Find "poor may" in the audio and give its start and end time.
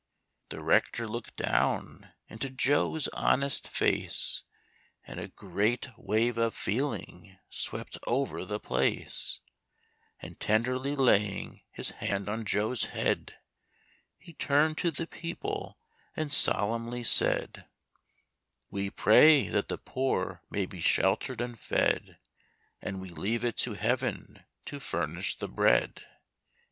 19.77-20.65